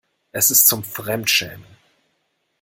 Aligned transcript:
Es 0.31 0.49
ist 0.49 0.65
zum 0.65 0.83
Fremdschämen. 0.83 1.77